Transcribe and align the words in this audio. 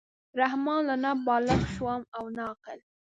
رحمان 0.39 0.81
لا 0.87 0.95
نه 1.03 1.11
بالِغ 1.27 1.59
شوم 1.75 2.01
او 2.17 2.23
نه 2.35 2.41
عاقل. 2.49 2.79